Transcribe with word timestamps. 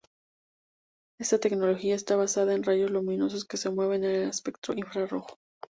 Esta 1.19 1.39
tecnología 1.39 1.93
está 1.93 2.15
basada 2.15 2.55
en 2.55 2.63
rayos 2.63 2.89
luminosos 2.89 3.45
que 3.45 3.57
se 3.57 3.69
mueven 3.69 4.03
en 4.03 4.09
el 4.23 4.29
espectro 4.29 4.73
infrarrojo. 4.75 5.37